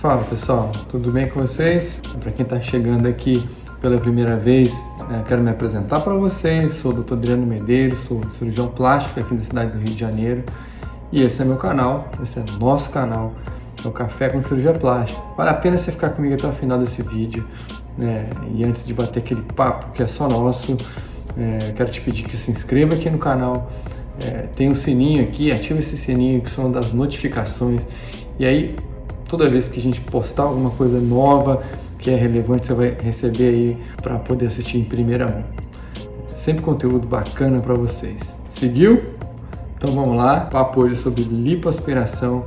[0.00, 2.00] Fala pessoal, tudo bem com vocês?
[2.20, 3.44] Para quem está chegando aqui
[3.80, 4.72] pela primeira vez,
[5.10, 6.74] é, quero me apresentar para vocês.
[6.74, 7.14] Sou o Dr.
[7.14, 10.44] Adriano Medeiros, sou cirurgião plástico aqui na cidade do Rio de Janeiro
[11.10, 13.34] e esse é meu canal, esse é nosso canal,
[13.84, 15.20] é o Café com Cirurgia Plástica.
[15.36, 17.44] Vale a pena você ficar comigo até o final desse vídeo
[17.96, 18.30] né?
[18.54, 20.76] e antes de bater aquele papo que é só nosso,
[21.36, 23.68] é, quero te pedir que se inscreva aqui no canal,
[24.24, 27.84] é, tem um sininho aqui, ativa esse sininho que são das notificações
[28.38, 28.76] e aí
[29.28, 31.62] toda vez que a gente postar alguma coisa nova
[31.98, 35.44] que é relevante, você vai receber aí para poder assistir em primeira mão.
[36.26, 38.18] Sempre conteúdo bacana para vocês.
[38.50, 39.02] Seguiu?
[39.76, 42.44] Então vamos lá, papo hoje sobre lipoaspiração,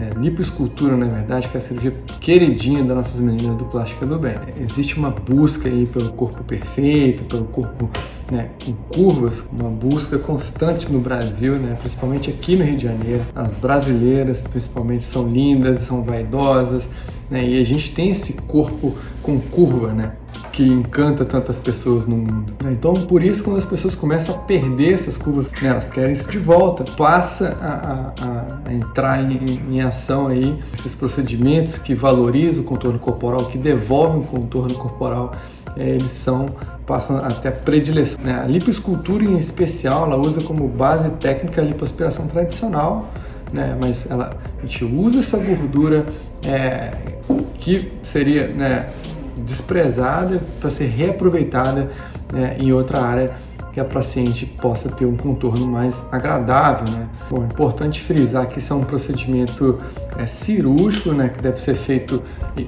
[0.00, 4.18] é, lipoescultura na verdade, que é a cirurgia queridinha das nossas meninas do Plástica do
[4.18, 4.34] Bem.
[4.60, 7.90] Existe uma busca aí pelo corpo perfeito, pelo corpo
[8.30, 13.24] né, com curvas, uma busca constante no Brasil, né, principalmente aqui no Rio de Janeiro.
[13.34, 16.88] As brasileiras, principalmente, são lindas, são vaidosas,
[17.30, 20.12] né, e a gente tem esse corpo com curva, né,
[20.58, 22.52] que encanta tantas pessoas no mundo.
[22.68, 26.28] Então, por isso, quando as pessoas começam a perder essas curvas, né, elas querem isso
[26.28, 32.64] de volta, passa a, a, a entrar em, em, ação aí esses procedimentos que valorizam
[32.64, 35.30] o contorno corporal, que devolvem o contorno corporal
[35.76, 36.48] é, eles são
[36.84, 38.18] passam até predileção.
[38.20, 38.40] Né?
[38.42, 43.12] A lipoescultura em especial, ela usa como base técnica a lipoaspiração tradicional,
[43.52, 43.78] né?
[43.80, 46.04] mas ela, a gente usa essa gordura
[46.44, 46.90] é,
[47.60, 48.88] que seria né,
[49.40, 51.90] desprezada para ser reaproveitada
[52.32, 53.36] né, em outra área
[53.72, 56.92] que a paciente possa ter um contorno mais agradável.
[56.92, 57.08] Né?
[57.30, 59.78] Bom, é importante frisar que isso é um procedimento
[60.16, 62.22] é, cirúrgico, né, que deve ser feito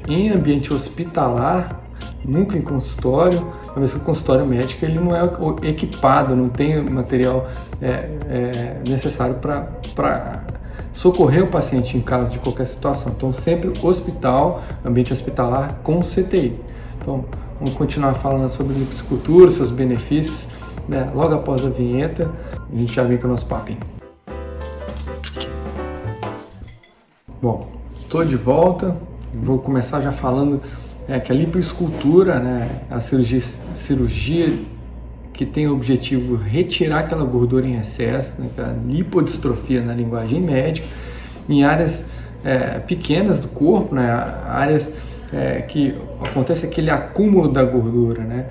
[0.09, 1.81] em ambiente hospitalar,
[2.25, 5.23] nunca em consultório, uma vez que o consultório médico ele não é
[5.69, 7.49] equipado, não tem material
[7.81, 7.89] é,
[8.29, 10.43] é, necessário para
[10.93, 13.13] socorrer o paciente em caso de qualquer situação.
[13.17, 16.59] Então, sempre hospital, ambiente hospitalar com CTI.
[16.99, 17.25] Então,
[17.59, 20.49] vamos continuar falando sobre liposcultura, seus benefícios,
[20.89, 21.11] né?
[21.15, 22.31] logo após a vinheta,
[22.73, 23.81] a gente já vem com o nosso papinho.
[27.41, 27.67] Bom,
[28.01, 28.97] estou de volta,
[29.33, 30.61] vou começar já falando
[31.09, 33.41] é, que a lipoescultura, né, a cirurgia,
[33.75, 34.59] cirurgia
[35.41, 40.39] que tem o objetivo retirar aquela gordura em excesso, né, é a lipodistrofia na linguagem
[40.39, 40.87] médica,
[41.49, 42.05] em áreas
[42.45, 44.07] é, pequenas do corpo, né,
[44.47, 44.93] áreas
[45.33, 48.49] é, que acontece aquele acúmulo da gordura, né,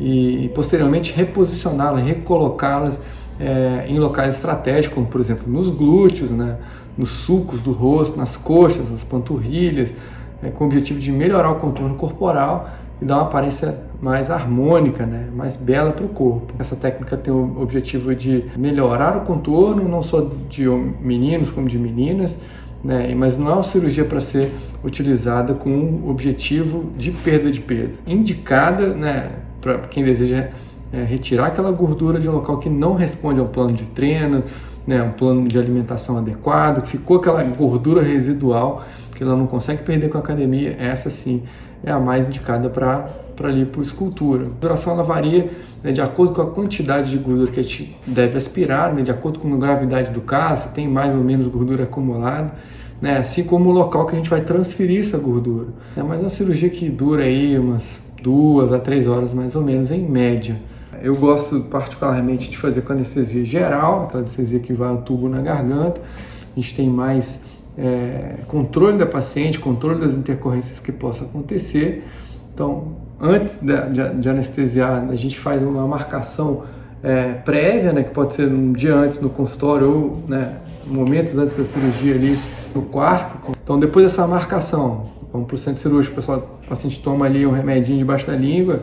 [0.00, 3.00] e, posteriormente reposicioná-las, recolocá-las
[3.38, 6.56] é, em locais estratégicos, como por exemplo nos glúteos, né,
[6.98, 9.94] nos sulcos do rosto, nas coxas, nas panturrilhas,
[10.42, 15.04] né, com o objetivo de melhorar o contorno corporal e dar uma aparência mais harmônica,
[15.06, 16.52] né, mais bela para o corpo.
[16.58, 20.68] Essa técnica tem o objetivo de melhorar o contorno, não só de
[21.00, 22.38] meninos como de meninas,
[22.82, 24.52] né, mas não é uma cirurgia para ser
[24.84, 27.98] utilizada com o objetivo de perda de peso.
[28.06, 29.30] Indicada né,
[29.60, 30.48] para quem deseja
[30.92, 34.44] é, retirar aquela gordura de um local que não responde ao plano de treino,
[34.86, 38.84] né, um plano de alimentação adequado, que ficou aquela gordura residual
[39.14, 41.42] que ela não consegue perder com a academia, essa sim
[41.84, 44.46] é a mais indicada para para lipoescultura.
[44.46, 45.50] A duração ela varia
[45.82, 49.10] né, de acordo com a quantidade de gordura que a gente deve aspirar, né, de
[49.10, 52.52] acordo com a gravidade do caso, tem mais ou menos gordura acumulada,
[53.00, 55.68] né, assim como o local que a gente vai transferir essa gordura.
[55.96, 59.90] É mas uma cirurgia que dura aí umas duas a três horas mais ou menos
[59.90, 60.60] em média.
[61.02, 65.42] Eu gosto particularmente de fazer com anestesia geral, aquela anestesia que vai ao tubo na
[65.42, 66.00] garganta.
[66.56, 67.42] A gente tem mais
[67.76, 72.04] é, controle da paciente, controle das intercorrências que possa acontecer.
[72.52, 76.64] Então, antes de, de, anestesiar, a gente faz uma marcação
[77.02, 81.56] é, prévia, né, que pode ser um dia antes no consultório ou né, momentos antes
[81.56, 82.38] da cirurgia ali
[82.74, 83.36] no quarto.
[83.62, 87.44] Então, depois dessa marcação, vamos para o centro cirúrgico, o, pessoal, o paciente toma ali
[87.44, 88.82] um remedinho debaixo da língua,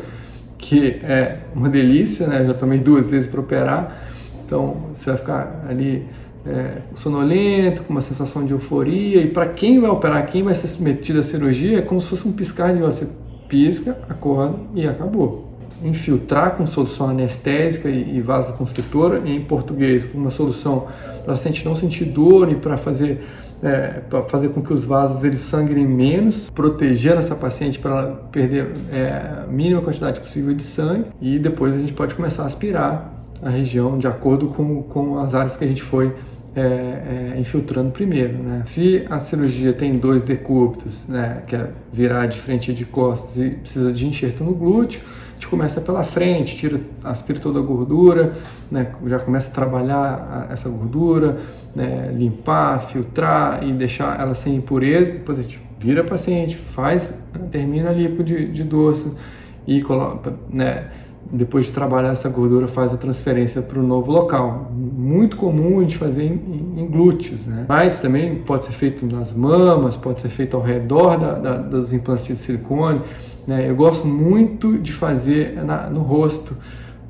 [0.58, 2.46] que é uma delícia, né?
[2.46, 4.02] já tomei duas vezes para operar,
[4.46, 6.06] então você vai ficar ali
[6.46, 9.22] é, sonolento, com uma sensação de euforia.
[9.22, 12.28] E para quem vai operar, quem vai ser submetido à cirurgia, é como se fosse
[12.28, 12.93] um piscar de olho.
[12.93, 13.08] Você
[13.47, 15.49] pisca, acorda e acabou.
[15.84, 20.88] Infiltrar com solução anestésica e vasoconstritora, em português, com uma solução
[21.23, 23.23] para paciente não sentir dor e para fazer
[23.64, 28.72] é, para fazer com que os vasos eles sangrem menos, protegendo essa paciente para perder
[28.91, 33.21] é, a mínima quantidade possível de sangue e depois a gente pode começar a aspirar
[33.41, 36.14] a região de acordo com, com as áreas que a gente foi
[36.55, 38.38] é, é, infiltrando primeiro.
[38.38, 38.64] Né?
[38.66, 43.38] Se a cirurgia tem dois decúbitos, né, que é virar de frente e de costas
[43.38, 47.61] e precisa de enxerto no glúteo, a gente começa pela frente, tira, aspira toda a
[47.61, 48.38] gordura,
[48.70, 51.40] né, já começa a trabalhar essa gordura,
[51.76, 55.14] né, limpar, filtrar e deixar ela sem impureza.
[55.14, 57.17] Depois a gente vira paciente, faz,
[57.49, 59.17] termina a lipo de, de dorso
[59.66, 60.90] e coloca, né,
[61.32, 64.72] depois de trabalhar essa gordura, faz a transferência para o novo local.
[64.73, 67.66] Muito comum de fazer em, em, glúteos, né?
[67.68, 71.94] Mas também pode ser feito nas mamas, pode ser feito ao redor da, da, dos
[71.94, 73.02] implantes de silicone.
[73.47, 73.70] Né?
[73.70, 76.56] Eu gosto muito de fazer na, no rosto,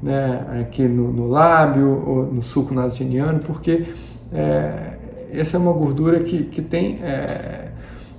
[0.01, 0.45] né?
[0.61, 3.87] aqui no, no, lábio ou no sulco nasogeniano, porque
[4.31, 4.97] é,
[5.33, 6.99] essa é uma gordura que, que tem...
[7.01, 7.70] É,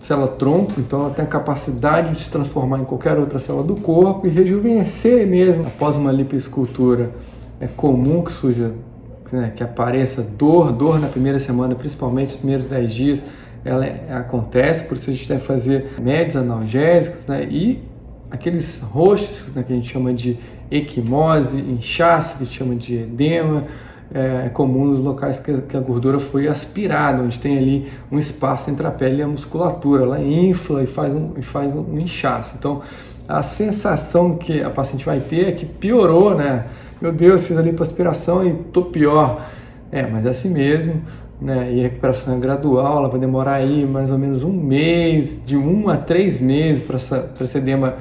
[0.03, 3.77] célula tronco, então ela tem a capacidade de se transformar em qualquer outra célula do
[3.77, 5.65] corpo e rejuvenescer mesmo.
[5.67, 7.13] Após uma lipoescultura,
[7.61, 8.73] é comum que surja,
[9.31, 13.25] né, que apareça dor, dor na primeira semana, principalmente nos primeiros 10 dias,
[13.65, 17.81] ela é, acontece, por isso a gente deve fazer médios analgésicos, né, e
[18.31, 20.37] aqueles roxos, né, que a gente chama de
[20.71, 23.65] equimose, inchaço, que a gente chama de edema,
[24.15, 28.71] é, comum nos locais que, que, a gordura foi aspirada, onde tem ali um espaço
[28.71, 30.03] entre a pele e a musculatura.
[30.03, 32.55] Ela infla e faz um, e faz um inchaço.
[32.59, 32.83] Então,
[33.27, 36.67] a sensação que a paciente vai ter é que piorou, né?
[37.01, 39.47] Meu Deus, fiz a lipoaspiração e tô pior.
[39.91, 41.03] É, mas é assim mesmo,
[41.41, 41.73] né?
[41.73, 45.57] E a recuperação é gradual, ela vai demorar aí mais ou menos um mês, de
[45.57, 47.97] um a três meses para esse edema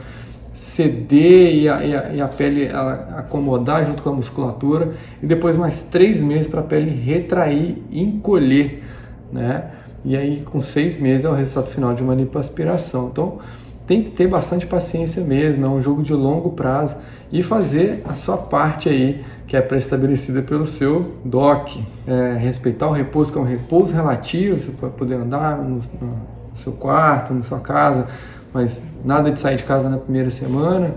[0.62, 2.70] ceder e a, e a, e a pele
[3.18, 8.02] acomodar junto com a musculatura e depois mais três meses para a pele retrair e
[8.02, 8.84] encolher,
[9.32, 9.72] né?
[10.06, 13.10] E aí com seis meses é o resultado final de uma lipoaspiração.
[13.12, 13.40] Então
[13.88, 16.98] tem que ter bastante paciência mesmo, é um jogo de longo prazo
[17.32, 21.84] e fazer a sua parte aí que é pré-estabelecida pelo seu DOC.
[22.08, 26.22] É, respeitar o repouso, que é um repouso relativo, você pode poder andar no, no
[26.56, 28.08] seu quarto, na sua casa,
[28.54, 30.96] mas nada de sair de casa na primeira semana,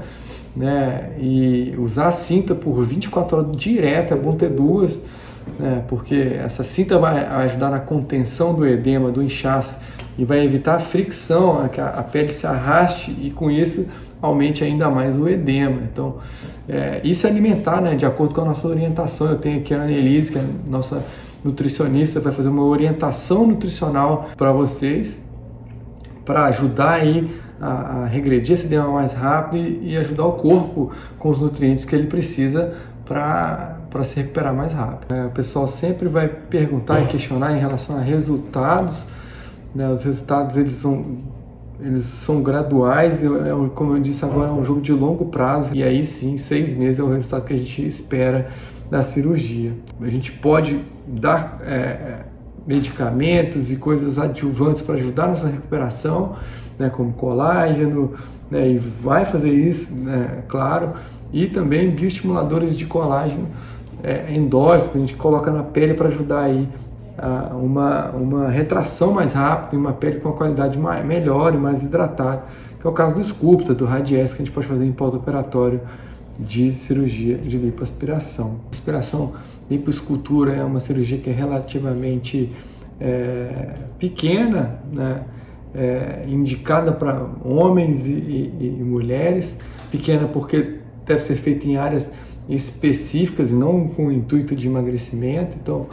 [0.56, 1.12] né?
[1.18, 5.02] E usar a cinta por 24 horas direto, é bom ter duas,
[5.58, 5.82] né?
[5.88, 9.76] Porque essa cinta vai ajudar na contenção do edema, do inchaço
[10.16, 11.68] e vai evitar a fricção, né?
[11.72, 13.90] que a pele se arraste e com isso
[14.22, 15.80] aumente ainda mais o edema.
[15.92, 16.16] Então,
[16.68, 17.94] é, isso é alimentar, né?
[17.94, 19.28] De acordo com a nossa orientação.
[19.28, 21.04] Eu tenho aqui a Annelise, que é a nossa
[21.44, 25.22] nutricionista, vai fazer uma orientação nutricional para vocês,
[26.24, 27.30] para ajudar aí
[27.64, 31.84] a, a regredir esse edema mais rápido e, e, ajudar o corpo com os nutrientes
[31.84, 32.75] que ele precisa
[33.06, 35.14] para se recuperar mais rápido.
[35.14, 39.06] É, o pessoal sempre vai perguntar e questionar em relação a resultados.
[39.75, 39.88] Né?
[39.88, 41.19] Os resultados eles são,
[41.81, 43.28] eles são graduais, é,
[43.75, 46.99] como eu disse agora, é um jogo de longo prazo e aí sim, seis meses
[46.99, 48.50] é o resultado que a gente espera
[48.90, 49.72] da cirurgia.
[50.02, 52.25] A gente pode dar é,
[52.66, 56.37] medicamentos e coisas adjuvantes para ajudar nessa recuperação,
[56.78, 58.14] né, como colágeno,
[58.50, 60.93] né, e vai fazer isso, né, claro,
[61.32, 63.49] e também bioestimuladores de colágeno
[64.02, 66.69] é, endógeno, que a gente coloca na pele para ajudar aí
[67.19, 71.56] a, uma, uma retração mais rápida e uma pele com a qualidade mais, melhor e
[71.56, 72.44] mais hidratada,
[72.81, 75.81] que é o caso do Sculpta, do Radies, que a gente pode fazer em pós-operatório
[76.38, 78.60] de cirurgia de lipoaspiração.
[78.70, 79.34] Aspiração
[79.70, 82.52] lipoescultura é uma cirurgia que é relativamente
[83.00, 85.22] é, pequena, né?
[85.75, 89.58] é, indicada para homens e, e, e, mulheres,
[89.90, 92.10] pequena porque deve ser feita em áreas
[92.48, 95.87] específicas e não com o intuito de emagrecimento, então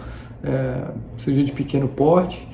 [0.44, 2.48] é, cirurgia de pequeno porte,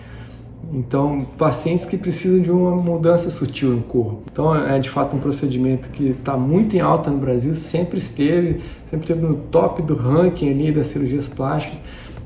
[0.74, 4.24] então pacientes que precisam de uma mudança sutil no corpo.
[4.32, 8.62] Então é de fato um procedimento que está muito em alta no Brasil, sempre esteve,
[8.90, 11.80] sempre esteve no top do ranking ali das cirurgias plásticas,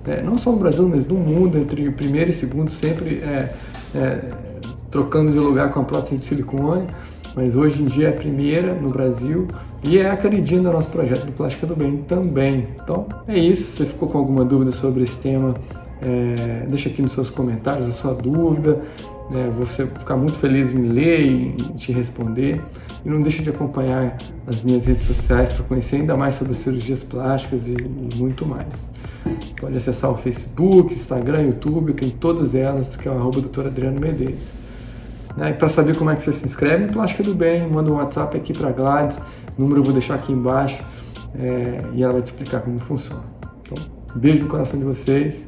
[0.05, 3.53] é, não só no Brasil, mas no mundo, entre o primeiro e segundo sempre é,
[3.93, 4.21] é
[4.89, 6.87] trocando de lugar com a prótese de silicone,
[7.35, 9.47] mas hoje em dia é a primeira no Brasil
[9.83, 12.67] e é a queridinha do nosso projeto do Plástica do Bem também.
[12.83, 13.71] Então é isso.
[13.71, 15.55] Se você ficou com alguma dúvida sobre esse tema,
[16.01, 18.81] é, deixa aqui nos seus comentários a sua dúvida.
[19.33, 22.61] É, vou ficar muito feliz em ler e te responder.
[23.05, 27.03] E não deixe de acompanhar as minhas redes sociais para conhecer ainda mais sobre cirurgias
[27.03, 28.67] plásticas e, e muito mais.
[29.59, 33.99] Pode acessar o Facebook, Instagram, YouTube, tem todas elas, que é o arroba doutor Adriano
[33.99, 34.51] Medeiros.
[35.37, 35.51] Né?
[35.51, 38.35] E para saber como é que você se inscreve, Plástica do Bem, manda um WhatsApp
[38.35, 39.19] aqui para Gladys,
[39.57, 40.83] o número eu vou deixar aqui embaixo
[41.35, 43.23] é, e ela vai te explicar como funciona.
[43.61, 43.83] Então,
[44.15, 45.47] beijo no coração de vocês,